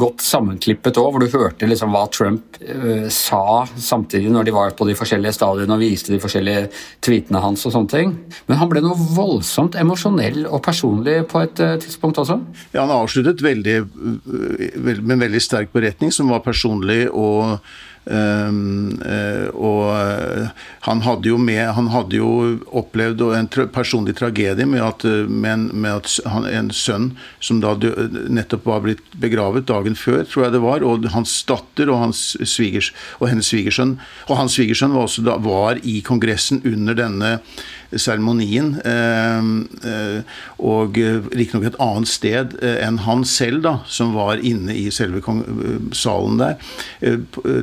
godt 0.00 0.24
sammenklippet 0.24 0.98
òg, 0.98 1.10
hvor 1.12 1.22
du 1.22 1.34
hørte 1.34 1.68
liksom 1.68 1.92
hva 1.94 2.06
Trump 2.10 2.58
uh, 2.62 3.06
sa 3.12 3.66
samtidig 3.76 4.32
når 4.32 4.48
de 4.48 4.54
var 4.56 4.74
på 4.78 4.88
de 4.88 4.96
forskjellige 4.98 5.36
stadiene 5.36 5.76
og 5.76 5.84
viste 5.84 6.14
de 6.14 6.22
forskjellige 6.22 6.70
tweetene 7.04 7.42
hans 7.44 7.66
og 7.68 7.76
sånne 7.76 7.92
ting. 7.92 8.16
Men 8.48 8.62
han 8.62 8.72
ble 8.72 8.82
noe 8.84 8.98
voldsomt 9.14 9.78
emosjonell 9.78 10.42
og 10.48 10.62
personlig 10.66 11.20
på 11.30 11.44
et 11.44 11.62
uh, 11.62 11.76
tidspunkt 11.82 12.22
også? 12.22 12.40
Ja, 12.72 12.86
han 12.86 12.96
avsluttet 12.96 13.44
veldig, 13.44 13.78
uh, 13.84 14.74
med 14.80 15.14
en 15.18 15.26
veldig 15.28 15.44
sterk 15.44 15.74
beretning 15.76 16.14
som 16.14 16.32
var 16.32 16.42
personlig 16.46 17.04
og 17.10 17.60
og 18.08 19.84
han 20.86 21.02
hadde 21.04 21.28
jo 21.28 21.36
med 21.38 21.68
Han 21.76 21.90
hadde 21.92 22.16
jo 22.16 22.30
opplevd 22.72 23.20
en 23.36 23.48
personlig 23.70 24.16
tragedie 24.16 24.66
med 24.66 24.80
at, 24.82 25.04
med 25.28 25.52
en, 25.52 25.84
at 25.84 26.08
han, 26.32 26.46
en, 26.48 26.70
sønn 26.74 27.10
som 27.44 27.60
da 27.60 27.74
nettopp 27.76 28.64
var 28.66 28.80
blitt 28.86 29.04
begravet 29.20 29.68
dagen 29.68 29.94
før, 29.98 30.24
tror 30.24 30.46
jeg 30.46 30.54
det 30.56 30.62
var, 30.64 30.82
og 30.86 31.04
hans 31.12 31.34
datter 31.48 31.90
og, 31.92 32.00
hans 32.06 32.22
svigers, 32.48 32.90
og 33.20 33.28
hennes 33.30 33.50
svigersønn. 33.52 33.98
Og 34.30 34.40
hans 34.40 34.56
svigersønn 34.56 34.96
var 34.96 35.06
også 35.06 35.26
da 35.26 35.36
var 35.44 35.80
i 35.84 36.00
Kongressen 36.06 36.62
under 36.64 36.96
denne 36.96 37.36
seremonien, 37.98 38.74
og 40.60 40.98
riktignok 41.34 41.66
et 41.70 41.78
annet 41.82 42.10
sted 42.10 42.54
enn 42.62 43.00
han 43.06 43.24
selv, 43.26 43.62
da, 43.64 43.72
som 43.90 44.14
var 44.14 44.42
inne 44.46 44.76
i 44.76 44.86
selve 44.94 45.22
salen 45.96 46.38
der, 46.40 46.58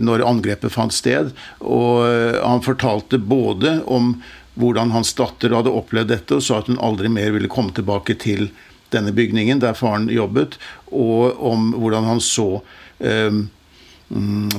når 0.03 0.25
angrepet 0.27 0.74
fant 0.74 0.96
sted. 0.96 1.31
Og 1.63 2.03
han 2.41 2.65
fortalte 2.65 3.22
både 3.22 3.79
om 3.88 4.17
hvordan 4.57 4.91
hans 4.91 5.13
datter 5.17 5.53
hadde 5.53 5.74
opplevd 5.74 6.12
dette, 6.12 6.38
og 6.38 6.43
sa 6.43 6.62
at 6.62 6.72
hun 6.72 6.81
aldri 6.84 7.12
mer 7.13 7.31
ville 7.36 7.51
komme 7.51 7.75
tilbake 7.77 8.17
til 8.19 8.50
denne 8.93 9.13
bygningen 9.15 9.62
der 9.62 9.77
faren 9.77 10.07
jobbet, 10.12 10.57
og 10.91 11.38
om 11.43 11.72
hvordan 11.75 12.07
han 12.07 12.24
så 12.24 12.62
eh, 13.03 13.43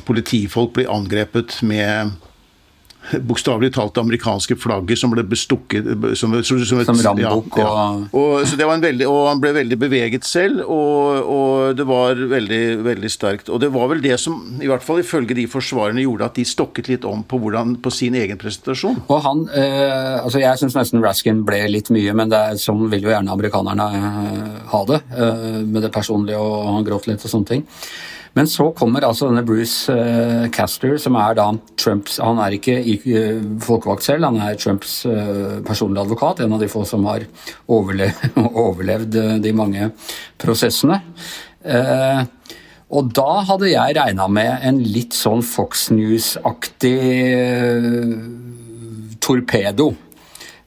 politifolk 0.09 0.75
bli 0.77 0.87
angrepet 0.91 1.59
med 1.67 2.13
bokstavelig 3.29 3.73
talt 3.75 3.95
det 3.97 4.03
amerikanske 4.05 4.57
flagget 4.61 5.01
som 5.01 5.13
ble 5.13 5.25
bestukket 5.27 5.87
Som, 6.19 6.35
som, 6.45 6.61
som, 6.65 6.83
som 6.85 7.01
rambukk 7.05 7.57
ja, 7.59 7.67
ja. 7.67 7.87
og, 8.13 8.47
så 8.49 8.59
det 8.59 8.67
var 8.69 8.79
en 8.79 8.85
veldig, 8.85 9.07
og 9.09 9.29
han 9.29 9.41
ble 9.43 9.53
veldig 9.57 9.79
beveget 9.81 10.27
selv, 10.27 10.63
og, 10.65 11.23
og, 11.23 11.77
det 11.79 11.87
var 11.89 12.19
veldig, 12.31 12.63
veldig 12.85 13.11
sterkt. 13.13 13.51
Og 13.53 13.61
det 13.63 13.71
var 13.75 13.89
vel 13.93 14.03
det 14.05 14.17
som, 14.21 14.37
i 14.63 14.69
hvert 14.71 14.85
fall 14.85 15.03
ifølge 15.03 15.37
de 15.39 15.47
forsvarerne, 15.51 16.03
gjorde 16.05 16.29
at 16.29 16.39
de 16.39 16.47
stokket 16.49 16.91
litt 16.91 17.07
om 17.09 17.25
på, 17.29 17.41
hvordan, 17.43 17.77
på 17.83 17.93
sin 17.95 18.17
egen 18.19 18.41
presentasjon. 18.41 19.01
Og 19.07 19.23
han, 19.25 19.45
eh, 19.55 20.19
altså 20.23 20.43
Jeg 20.43 20.61
syns 20.61 20.77
nesten 20.79 21.05
Raskin 21.05 21.45
ble 21.49 21.63
litt 21.71 21.93
mye, 21.95 22.15
men 22.17 22.33
det 22.33 22.43
er, 22.51 22.61
sånn 22.61 22.87
vil 22.93 23.09
jo 23.09 23.13
gjerne 23.13 23.35
amerikanerne 23.35 23.89
eh, 23.99 24.61
ha 24.73 24.85
det. 24.89 25.03
Eh, 25.17 25.59
med 25.65 25.83
det 25.85 25.93
personlige, 25.95 26.41
og 26.41 26.73
han 26.75 26.87
gråt 26.87 27.11
litt 27.11 27.25
og 27.25 27.33
sånne 27.33 27.53
ting. 27.55 27.67
Men 28.37 28.49
så 28.51 28.69
kommer 28.77 29.07
altså 29.07 29.29
denne 29.31 29.45
Bruce 29.47 29.93
uh, 29.93 30.47
Castor, 30.55 30.97
som 31.01 31.17
er 31.21 31.37
da 31.39 31.49
Trumps 31.81 32.19
Han 32.23 32.41
er 32.43 32.57
ikke 32.59 32.79
uh, 32.85 33.43
folkevalgt 33.65 34.07
selv, 34.09 34.29
han 34.29 34.41
er 34.45 34.59
Trumps 34.61 35.01
uh, 35.09 35.59
personlige 35.67 36.05
advokat. 36.07 36.45
En 36.45 36.57
av 36.57 36.63
de 36.63 36.71
få 36.71 36.85
som 36.89 37.07
har 37.09 37.27
overlevd, 37.79 38.41
overlevd 38.49 39.21
de 39.43 39.55
mange 39.57 39.93
prosessene. 40.39 41.01
og 42.89 43.09
da 43.13 43.31
hadde 43.45 43.69
jeg 43.69 43.97
regna 43.97 44.29
med 44.31 44.63
en 44.65 44.79
litt 44.81 45.17
sånn 45.17 45.43
Fox 45.45 45.89
News-aktig 45.93 46.95
torpedo. 49.21 49.91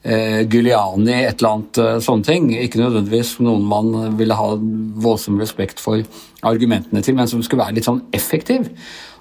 Giuliani, 0.04 1.16
et 1.24 1.40
eller 1.40 1.52
annet 1.56 1.80
sånne 2.04 2.28
ting. 2.28 2.52
Ikke 2.58 2.82
nødvendigvis 2.82 3.38
noen 3.42 3.66
man 3.70 4.18
ville 4.20 4.38
ha 4.38 4.52
voldsom 5.08 5.40
respekt 5.42 5.82
for 5.82 6.04
argumentene 6.44 7.02
til, 7.02 7.16
men 7.16 7.28
som 7.28 7.44
skulle 7.44 7.64
være 7.64 7.78
litt 7.78 7.88
sånn 7.88 8.04
effektiv. 8.16 8.70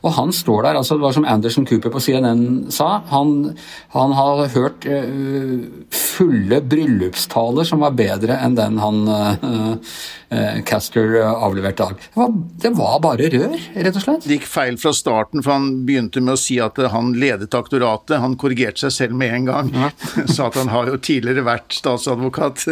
Og 0.01 0.15
han 0.17 0.33
står 0.33 0.65
der, 0.65 0.79
altså 0.81 0.97
det 0.97 1.05
var 1.05 1.17
som 1.17 1.27
Anderson 1.29 1.67
Cooper 1.69 1.93
på 1.93 2.01
CNN 2.01 2.45
sa, 2.73 3.03
han, 3.11 3.53
han 3.93 4.15
har 4.17 4.47
hørt 4.55 4.87
uh, 4.89 5.67
fulle 5.93 6.61
bryllupstaler 6.65 7.69
som 7.69 7.85
var 7.85 7.97
bedre 7.99 8.39
enn 8.41 8.57
den 8.57 8.81
han 8.81 9.03
uh, 9.09 9.45
uh, 9.45 10.57
Caster 10.65 11.19
avleverte 11.21 11.83
dag. 11.83 12.01
Det 12.01 12.21
var, 12.21 12.33
det 12.63 12.71
var, 12.79 12.97
bare 13.03 13.29
rør, 13.33 13.57
rett 13.75 13.97
og 13.99 14.05
slett. 14.05 14.25
Det 14.25 14.39
gikk 14.39 14.49
feil 14.49 14.77
fra 14.81 14.93
starten, 14.97 15.43
for 15.45 15.57
han 15.57 15.69
begynte 15.89 16.23
med 16.25 16.37
å 16.37 16.41
si 16.41 16.61
at 16.63 16.79
han 16.93 17.13
ledet 17.19 17.57
aktoratet. 17.57 18.21
Han 18.23 18.37
korrigerte 18.41 18.85
seg 18.87 18.95
selv 18.95 19.19
med 19.21 19.35
en 19.37 19.49
gang. 19.51 19.73
Ja. 19.75 19.91
Sa 20.35 20.49
at 20.49 20.59
han 20.61 20.71
har 20.73 20.89
jo 20.93 21.01
tidligere 21.03 21.45
vært 21.49 21.75
statsadvokat. 21.75 22.67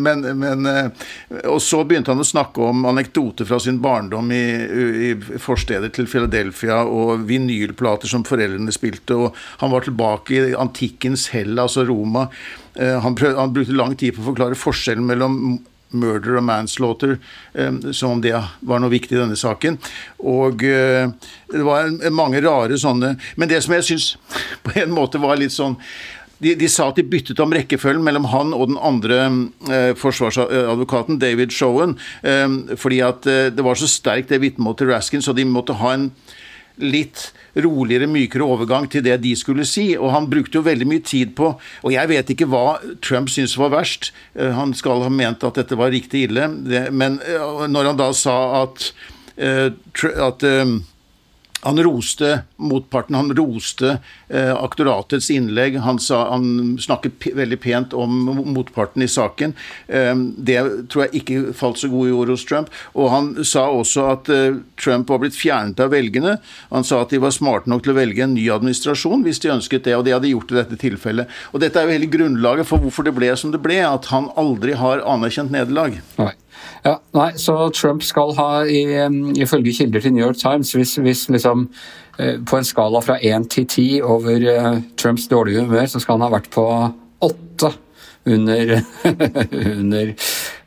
Men, 0.00 0.24
men, 0.40 0.70
og 1.44 1.58
så 1.62 1.82
begynte 1.84 2.14
han 2.14 2.22
å 2.22 2.26
snakke 2.26 2.64
om 2.64 2.86
anekdoter 2.88 3.48
fra 3.48 3.60
sin 3.60 3.82
barndom 3.84 4.32
i, 4.32 4.44
i 5.10 5.12
forstedet 5.42 5.92
til 5.98 6.08
Philadelphia 6.08 6.55
Philadelphia 6.56 6.84
og 6.86 7.26
vinylplater 7.28 8.08
som 8.08 8.24
foreldrene 8.24 8.72
spilte. 8.72 9.14
og 9.14 9.34
Han 9.60 9.70
var 9.72 9.84
tilbake 9.84 10.34
i 10.34 10.54
antikkens 10.54 11.28
Hellas 11.28 11.76
og 11.76 11.88
Roma. 11.88 12.28
Eh, 12.74 13.00
han, 13.00 13.14
prøvde, 13.14 13.38
han 13.38 13.52
brukte 13.52 13.76
lang 13.76 13.96
tid 13.96 14.14
på 14.14 14.22
å 14.22 14.30
forklare 14.32 14.58
forskjellen 14.58 15.06
mellom 15.06 15.58
murder 15.96 16.36
og 16.36 16.44
manslaughter, 16.44 17.18
eh, 17.54 17.92
som 17.92 18.16
om 18.16 18.20
det 18.20 18.34
var 18.60 18.80
noe 18.80 18.90
viktig 18.90 19.16
i 19.16 19.20
denne 19.20 19.36
saken. 19.36 19.78
Og 20.18 20.64
eh, 20.64 21.08
det 21.52 21.64
var 21.64 21.92
mange 22.10 22.42
rare 22.42 22.76
sånne 22.78 23.16
Men 23.36 23.48
det 23.48 23.62
som 23.62 23.74
jeg 23.74 23.84
syns 23.84 24.16
på 24.66 24.76
en 24.80 24.92
måte 24.92 25.18
var 25.18 25.38
litt 25.38 25.54
sånn 25.54 25.78
de, 26.38 26.54
de, 26.58 26.68
sa 26.68 26.90
at 26.90 26.98
de 26.98 27.04
byttet 27.08 27.40
om 27.40 27.52
rekkefølgen 27.54 28.04
mellom 28.04 28.28
han 28.32 28.52
og 28.56 28.68
den 28.70 28.80
andre 28.84 29.20
eh, 29.72 29.92
forsvarsadvokaten, 29.98 31.20
David 31.22 31.54
Showen, 31.54 31.96
eh, 32.26 32.48
fordi 32.76 33.00
at 33.04 33.28
eh, 33.30 33.46
det 33.54 33.64
var 33.64 33.78
så 33.78 33.88
sterkt 33.90 34.32
det 34.32 34.42
vitnemålet 34.44 34.82
til 34.82 34.92
Raskin, 34.92 35.24
så 35.24 35.32
de 35.36 35.46
måtte 35.48 35.78
ha 35.80 35.94
en 35.96 36.10
litt 36.82 37.30
roligere, 37.56 38.08
mykere 38.10 38.44
overgang 38.44 38.88
til 38.90 39.04
det 39.06 39.16
de 39.22 39.32
skulle 39.38 39.66
si. 39.68 39.88
Og 39.96 40.12
han 40.14 40.28
brukte 40.30 40.58
jo 40.58 40.66
veldig 40.66 40.88
mye 40.88 41.04
tid 41.04 41.34
på 41.38 41.52
Og 41.56 41.92
jeg 41.92 42.10
vet 42.10 42.32
ikke 42.32 42.48
hva 42.50 42.78
Trump 43.04 43.30
syntes 43.32 43.56
var 43.60 43.72
verst. 43.74 44.12
Eh, 44.34 44.52
han 44.52 44.74
skal 44.76 45.04
ha 45.04 45.12
ment 45.12 45.44
at 45.46 45.58
dette 45.58 45.78
var 45.78 45.92
riktig 45.94 46.26
ille, 46.28 46.48
men 46.90 47.20
eh, 47.24 47.66
når 47.70 47.92
han 47.92 48.00
da 48.00 48.10
sa 48.16 48.36
at, 48.64 48.90
eh, 49.36 49.70
at 50.26 50.46
han 51.60 51.82
roste 51.82 52.40
motparten, 52.56 53.14
han 53.14 53.34
roste 53.34 53.98
eh, 54.28 54.56
aktoratets 54.64 55.30
innlegg. 55.30 55.78
Han, 55.82 55.98
sa, 55.98 56.30
han 56.30 56.76
snakket 56.78 57.26
veldig 57.34 57.58
pent 57.60 57.96
om 57.96 58.12
motparten 58.54 59.02
i 59.02 59.08
saken. 59.08 59.54
Eh, 59.88 60.14
det 60.36 60.60
tror 60.92 61.06
jeg 61.06 61.22
ikke 61.22 61.56
falt 61.56 61.80
så 61.80 61.90
god 61.90 62.08
i 62.08 62.14
ord 62.14 62.30
hos 62.34 62.46
Trump. 62.46 62.70
Og 62.94 63.10
han 63.10 63.32
sa 63.44 63.66
også 63.72 64.06
at 64.12 64.30
eh, 64.32 64.60
Trump 64.78 65.10
var 65.10 65.24
blitt 65.24 65.38
fjernet 65.38 65.80
av 65.82 65.90
velgerne. 65.96 66.36
Han 66.70 66.86
sa 66.86 67.02
at 67.02 67.14
de 67.14 67.22
var 67.24 67.34
smarte 67.34 67.72
nok 67.72 67.86
til 67.86 67.96
å 67.96 67.98
velge 67.98 68.26
en 68.26 68.36
ny 68.36 68.46
administrasjon 68.52 69.24
hvis 69.26 69.42
de 69.42 69.54
ønsket 69.56 69.88
det, 69.88 69.96
og 69.96 70.06
det 70.06 70.14
hadde 70.14 70.28
de 70.28 70.34
gjort 70.36 70.54
i 70.54 70.60
dette 70.60 70.80
tilfellet. 70.84 71.36
Og 71.50 71.62
dette 71.64 71.80
er 71.80 71.88
jo 71.88 71.96
hele 71.96 72.12
grunnlaget 72.12 72.68
for 72.68 72.84
hvorfor 72.84 73.08
det 73.08 73.16
ble 73.16 73.32
som 73.38 73.54
det 73.54 73.64
ble, 73.64 73.80
at 73.86 74.12
han 74.12 74.30
aldri 74.38 74.76
har 74.78 75.02
anerkjent 75.08 75.54
nederlag. 75.54 75.98
Nei. 76.20 76.34
Ja, 76.84 76.96
nei, 77.16 77.32
Så 77.36 77.70
Trump 77.74 78.02
skal 78.02 78.34
ha, 78.38 78.50
ifølge 78.66 79.72
kilder 79.74 80.00
til 80.00 80.12
New 80.14 80.26
York 80.26 80.38
Times, 80.38 80.72
hvis, 80.72 80.94
hvis 81.02 81.28
liksom 81.28 81.68
eh, 82.18 82.36
på 82.46 82.56
en 82.58 82.64
skala 82.64 83.02
fra 83.02 83.18
én 83.18 83.48
til 83.48 83.66
ti 83.66 83.88
over 84.02 84.46
uh, 84.46 84.78
Trumps 84.96 85.26
dårlige 85.28 85.64
humør, 85.64 85.86
så 85.86 86.00
skal 86.00 86.18
han 86.18 86.28
ha 86.28 86.36
vært 86.36 86.50
på 86.54 86.66
åtte 87.26 87.72
under, 88.26 88.80
under, 89.80 90.12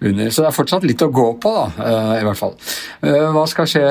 under, 0.02 0.30
Så 0.30 0.44
det 0.44 0.48
er 0.48 0.56
fortsatt 0.56 0.86
litt 0.88 1.02
å 1.04 1.10
gå 1.12 1.26
på, 1.44 1.52
da, 1.52 1.66
eh, 1.84 2.22
i 2.22 2.26
hvert 2.28 2.40
fall. 2.40 2.54
Eh, 3.04 3.26
hva 3.36 3.44
skal 3.52 3.68
skje 3.68 3.84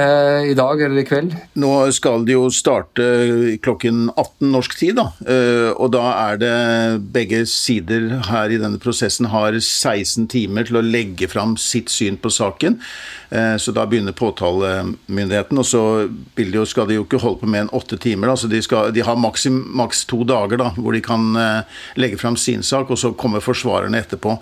i 0.49 0.55
dag 0.57 0.81
eller 0.81 1.03
i 1.03 1.05
kveld? 1.05 1.35
Nå 1.61 1.73
skal 1.93 2.25
det 2.25 2.33
jo 2.33 2.47
starte 2.49 3.59
klokken 3.61 4.09
18 4.15 4.49
norsk 4.55 4.77
tid, 4.79 4.97
da. 4.97 5.11
Eh, 5.29 5.69
og 5.77 5.93
da 5.93 6.33
er 6.33 6.41
det 6.41 7.13
begge 7.13 7.45
sider 7.47 8.23
her 8.31 8.49
i 8.49 8.61
denne 8.61 8.81
prosessen 8.81 9.29
har 9.29 9.53
16 9.53 10.29
timer 10.29 10.65
til 10.65 10.81
å 10.81 10.85
legge 10.85 11.29
fram 11.29 11.57
sitt 11.61 11.93
syn 11.93 12.17
på 12.17 12.33
saken. 12.33 12.81
Så 13.29 13.75
da 13.77 13.85
begynner 13.85 14.15
påtalemyndigheten, 14.17 15.59
og 15.61 15.67
så 15.69 16.65
skal 16.65 16.87
de 16.89 16.95
jo 16.95 17.05
ikke 17.05 17.21
holde 17.21 17.43
på 17.43 17.47
med 17.47 17.67
en 17.67 17.75
åtte 17.77 17.99
timer. 18.01 18.31
Da. 18.31 18.37
Så 18.41 18.49
de, 18.49 18.63
skal, 18.65 18.89
de 18.91 19.05
har 19.05 19.21
maks, 19.21 19.45
maks 19.53 20.07
to 20.09 20.25
dager 20.25 20.57
da, 20.57 20.71
hvor 20.79 20.97
de 20.97 21.03
kan 21.05 21.37
legge 22.01 22.17
fram 22.17 22.39
sin 22.41 22.63
sak, 22.65 22.89
og 22.89 22.97
så 22.97 23.13
kommer 23.13 23.45
forsvarerne 23.45 24.01
etterpå. 24.01 24.39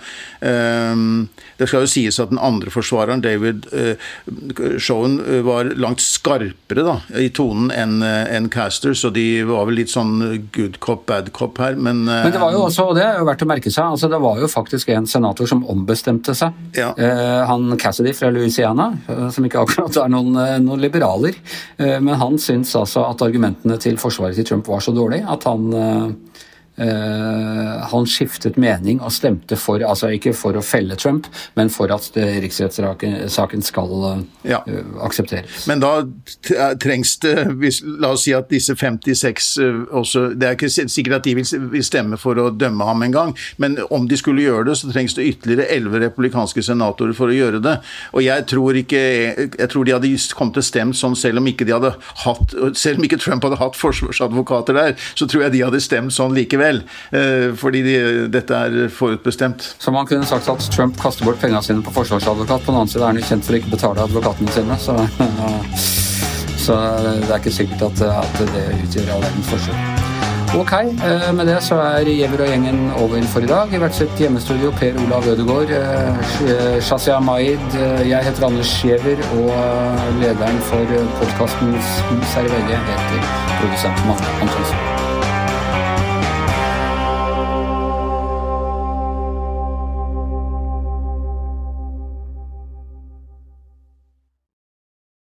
Det 1.56 1.68
skal 1.68 1.84
jo 1.86 1.90
sies 1.90 2.18
at 2.20 2.32
den 2.32 2.40
andre 2.42 2.72
forsvareren, 2.72 3.22
David 3.24 3.66
eh, 3.72 4.08
Showen, 4.82 5.18
eh, 5.24 5.40
var 5.46 5.70
langt 5.80 6.02
skarpere 6.04 6.84
da, 6.84 6.96
i 7.16 7.30
tonen 7.34 7.70
enn 7.72 8.04
eh, 8.04 8.34
en 8.36 8.50
Caster, 8.52 8.94
så 8.98 9.10
de 9.14 9.24
var 9.48 9.68
vel 9.68 9.80
litt 9.80 9.92
sånn 9.92 10.18
good 10.54 10.78
cop, 10.84 11.06
bad 11.08 11.32
cop 11.36 11.60
her, 11.62 11.78
men 11.78 12.04
Men 12.04 12.32
det 12.34 12.42
var 12.42 12.54
jo 12.54 12.66
også, 12.66 12.90
og 12.90 12.98
det 12.98 13.06
er 13.06 13.20
jo 13.20 13.28
verdt 13.28 13.46
å 13.46 13.50
merke 13.50 13.72
seg, 13.72 13.96
altså 13.96 14.10
det 14.12 14.20
var 14.22 14.40
jo 14.42 14.50
faktisk 14.50 14.92
en 14.94 15.08
senator 15.08 15.48
som 15.48 15.64
ombestemte 15.72 16.34
seg. 16.36 16.54
Ja. 16.76 16.92
Han 17.48 17.76
Cassidy 17.80 18.12
fra 18.16 18.30
Louisiana, 18.34 18.90
som 19.32 19.46
ikke 19.46 19.62
akkurat 19.64 19.96
er 20.02 20.12
noen, 20.12 20.36
noen 20.64 20.82
liberaler, 20.82 21.36
men 21.78 22.14
han 22.20 22.38
syns 22.42 22.74
altså 22.78 23.06
at 23.08 23.24
argumentene 23.24 23.78
til 23.82 23.98
forsvaret 24.00 24.36
til 24.38 24.48
Trump 24.48 24.68
var 24.70 24.84
så 24.84 24.94
dårlige 24.96 25.26
at 25.32 25.46
han 25.48 25.68
han 26.76 28.06
skiftet 28.10 28.58
mening 28.60 28.98
og 29.00 29.12
stemte 29.14 29.56
for, 29.56 29.80
altså 29.80 30.10
ikke 30.12 30.34
for 30.36 30.56
å 30.58 30.62
felle 30.64 30.96
Trump, 31.00 31.28
men 31.56 31.70
for 31.72 31.92
at 31.94 32.10
riksrettssaken 32.14 33.64
skal 33.64 33.94
uh, 34.02 34.20
ja. 34.46 34.60
aksepteres. 35.04 35.64
Men 35.70 35.80
da 35.80 35.92
trengs 36.82 37.16
det, 37.24 37.34
la 38.00 38.12
oss 38.12 38.26
si 38.26 38.34
at 38.36 38.50
disse 38.52 38.76
56 38.76 39.50
uh, 39.62 39.82
også 39.96 40.26
Det 40.36 40.48
er 40.48 40.56
ikke 40.56 40.70
sikkert 40.70 41.20
at 41.20 41.28
de 41.28 41.36
vil, 41.38 41.48
vil 41.72 41.86
stemme 41.86 42.18
for 42.20 42.38
å 42.40 42.48
dømme 42.52 42.88
ham 42.88 43.06
engang, 43.06 43.34
men 43.62 43.78
om 43.90 44.08
de 44.08 44.18
skulle 44.20 44.44
gjøre 44.44 44.68
det, 44.70 44.76
så 44.80 44.92
trengs 44.92 45.16
det 45.16 45.28
ytterligere 45.30 45.68
11 45.78 46.04
republikanske 46.06 46.64
senatorer 46.66 47.16
for 47.16 47.32
å 47.32 47.36
gjøre 47.36 47.62
det. 47.64 47.78
Og 48.12 48.24
jeg 48.24 48.46
tror 48.50 48.76
ikke 48.76 48.96
Jeg 48.96 49.68
tror 49.70 49.86
de 49.86 49.92
hadde 49.94 50.10
kommet 50.36 50.58
til 50.58 50.64
stemt 50.64 50.96
sånn 50.98 51.16
selv 51.18 51.40
om 51.40 51.48
ikke 51.48 51.66
de 51.66 51.74
hadde 51.74 51.92
hatt 52.24 52.54
Selv 52.78 53.00
om 53.00 53.06
ikke 53.06 53.18
Trump 53.20 53.44
hadde 53.44 53.58
hatt 53.60 53.76
forsvarsadvokater 53.78 54.76
der, 54.76 54.94
så 55.18 55.28
tror 55.28 55.46
jeg 55.46 55.54
de 55.56 55.62
hadde 55.64 55.80
stemt 55.82 56.14
sånn 56.14 56.34
likevel 56.36 56.65
likevel. 56.66 56.82
Eh, 57.10 57.54
fordi 57.56 57.82
de, 57.82 58.28
dette 58.28 58.54
er 58.54 58.88
forutbestemt. 58.88 59.76
Så 59.78 59.90
man 59.90 60.06
kunne 60.06 60.26
sagt 60.26 60.48
at 60.48 60.70
Trump 60.74 60.98
kaster 61.00 61.24
bort 61.24 61.40
pengene 61.40 61.62
sine 61.62 61.82
på 61.82 61.92
forsvarsadvokat. 61.92 62.64
På 62.64 62.72
den 62.72 62.80
annen 62.80 62.88
side 62.88 63.02
er 63.02 63.06
han 63.06 63.20
jo 63.20 63.26
kjent 63.26 63.44
for 63.44 63.54
å 63.54 63.60
ikke 63.60 63.74
betale 63.76 64.06
advokatene 64.06 64.52
sine. 64.52 64.78
Så, 64.78 64.96
så, 66.66 66.80
det 67.22 67.30
er 67.30 67.38
ikke 67.38 67.54
sikkert 67.60 67.88
at, 67.90 68.02
at 68.24 68.42
det 68.54 68.66
utgjør 68.82 69.14
all 69.16 69.24
verdens 69.26 69.54
forskjell. 69.54 69.92
Ok, 70.56 70.72
eh, 70.78 71.32
med 71.34 71.48
det 71.50 71.56
så 71.66 71.76
er 71.82 72.06
Giæver 72.06 72.44
og 72.44 72.48
gjengen 72.48 72.78
over 73.02 73.24
for 73.32 73.44
i 73.44 73.50
dag. 73.50 73.74
I 73.74 73.80
hvert 73.82 73.96
sitt 73.98 74.22
hjemmestudio 74.22 74.70
Per 74.78 74.96
Olav 75.02 75.26
Ødegaard, 75.28 75.74
eh, 75.74 76.78
Shazia 76.80 77.18
Maid, 77.20 77.76
jeg 78.06 78.24
heter 78.24 78.46
Anders 78.46 78.72
Giæver, 78.80 79.20
og 79.36 80.20
lederen 80.22 80.60
for 80.70 80.98
podkasten 81.20 81.74
Hus 81.74 82.36
her 82.38 82.46
i 82.46 82.52
VG 82.54 82.78
heter 82.78 83.32
produsent 83.58 84.06
Magne 84.06 84.38
Antonsen. 84.46 84.95